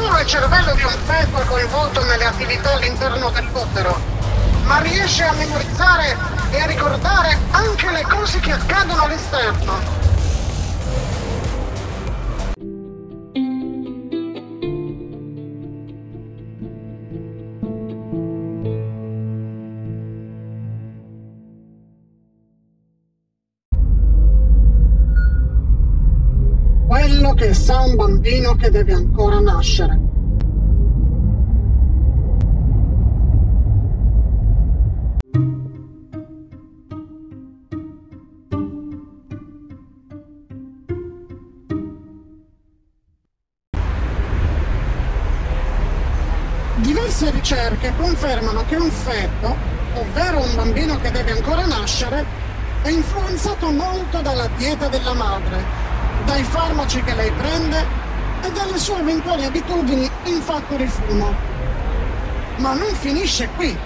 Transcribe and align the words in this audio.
solo 0.00 0.18
il 0.18 0.26
cervello 0.26 0.74
di 0.74 0.82
un 0.82 0.94
è 1.08 1.44
coinvolto 1.44 2.02
nelle 2.04 2.24
attività 2.24 2.72
all'interno 2.72 3.28
dell'utero, 3.28 4.00
ma 4.62 4.78
riesce 4.78 5.24
a 5.24 5.32
memorizzare 5.32 6.16
e 6.50 6.60
a 6.62 6.66
ricordare 6.66 7.36
anche 7.50 7.90
le 7.90 8.02
cose 8.08 8.40
che 8.40 8.52
accadono 8.52 9.02
all'esterno. 9.02 9.99
Quello 27.10 27.34
che 27.34 27.52
sa 27.54 27.80
un 27.80 27.96
bambino 27.96 28.54
che 28.54 28.70
deve 28.70 28.92
ancora 28.92 29.40
nascere. 29.40 29.98
Diverse 46.76 47.30
ricerche 47.32 47.92
confermano 47.96 48.64
che 48.66 48.76
un 48.76 48.88
feto, 48.88 49.56
ovvero 49.94 50.38
un 50.38 50.54
bambino 50.54 50.96
che 51.00 51.10
deve 51.10 51.32
ancora 51.32 51.66
nascere, 51.66 52.24
è 52.82 52.88
influenzato 52.88 53.68
molto 53.72 54.20
dalla 54.22 54.48
dieta 54.56 54.86
della 54.86 55.12
madre, 55.12 55.89
dai 56.30 56.44
farmaci 56.44 57.02
che 57.02 57.12
lei 57.14 57.32
prende 57.32 57.84
e 58.42 58.52
dalle 58.52 58.78
sue 58.78 59.00
eventuali 59.00 59.44
abitudini 59.44 60.08
in 60.26 60.40
fatto 60.40 60.76
di 60.76 60.86
fumo. 60.86 61.34
Ma 62.58 62.72
non 62.74 62.94
finisce 62.94 63.48
qui. 63.56 63.76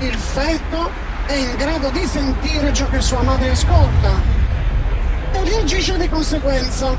Il 0.00 0.14
feto 0.14 0.90
è 1.24 1.32
in 1.32 1.56
grado 1.56 1.88
di 1.88 2.06
sentire 2.06 2.74
ciò 2.74 2.86
che 2.90 3.00
sua 3.00 3.22
madre 3.22 3.52
ascolta 3.52 4.10
e 5.32 5.44
reagisce 5.44 5.96
di 5.96 6.10
conseguenza. 6.10 6.94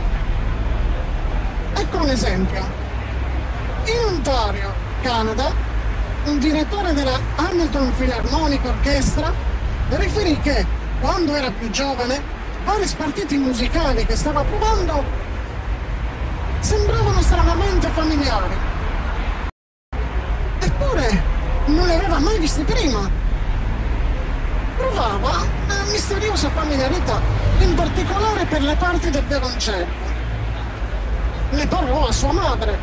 Ecco 1.76 1.98
un 1.98 2.10
esempio. 2.10 2.66
In 3.86 4.06
Ontario, 4.08 4.74
Canada, 5.04 5.54
un 6.26 6.40
direttore 6.40 6.94
della 6.94 7.20
Hamilton 7.36 7.94
Philharmonic 7.96 8.66
Orchestra 8.66 9.32
riferì 9.90 10.40
che, 10.40 10.66
quando 11.00 11.36
era 11.36 11.52
più 11.52 11.70
giovane, 11.70 12.38
vari 12.66 12.88
spartiti 12.88 13.38
musicali 13.38 14.06
che 14.06 14.16
stava 14.16 14.44
provando 14.44 15.04
sembravano 16.60 17.22
stranamente 17.22 17.88
familiari. 17.90 18.56
Eppure 20.60 21.24
non 21.68 21.86
li 21.86 21.94
aveva 21.94 22.20
mai 22.20 22.40
visti 22.40 22.64
prima. 22.64 23.10
Provava 24.78 25.46
una 25.66 25.84
misteriosa 25.92 26.50
familiarità, 26.50 27.20
in 27.60 27.76
particolare 27.76 28.46
per 28.46 28.62
le 28.62 28.76
parti 28.76 29.10
del 29.10 29.24
violoncello. 29.24 30.08
Ne 31.52 31.68
parlò 31.68 32.08
a 32.08 32.12
sua 32.12 32.32
madre, 32.32 32.78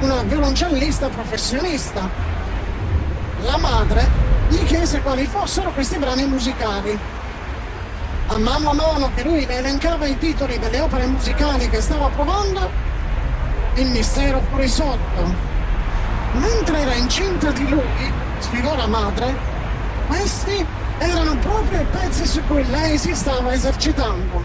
una 0.00 0.22
violoncellista 0.22 1.08
professionista. 1.08 2.08
La 3.42 3.58
madre 3.58 4.08
gli 4.48 4.64
chiese 4.64 5.00
quali 5.02 5.26
fossero 5.26 5.70
questi 5.70 5.98
brani 5.98 6.26
musicali. 6.26 6.98
A 8.28 8.38
mano 8.38 8.70
a 8.70 8.74
mano 8.74 9.10
che 9.14 9.22
lui 9.22 9.46
le 9.46 9.58
elencava 9.58 10.06
i 10.06 10.18
titoli 10.18 10.58
delle 10.58 10.80
opere 10.80 11.06
musicali 11.06 11.68
che 11.68 11.80
stava 11.80 12.08
provando, 12.08 12.68
il 13.74 13.86
mistero 13.86 14.42
fu 14.50 14.56
risolto. 14.56 15.34
Mentre 16.32 16.80
era 16.80 16.94
incinta 16.94 17.50
di 17.52 17.68
lui, 17.68 18.12
spiegò 18.40 18.74
la 18.74 18.88
madre, 18.88 19.32
questi 20.08 20.66
erano 20.98 21.36
proprio 21.36 21.80
i 21.80 21.86
pezzi 21.90 22.26
su 22.26 22.42
cui 22.46 22.68
lei 22.68 22.98
si 22.98 23.14
stava 23.14 23.52
esercitando. 23.52 24.42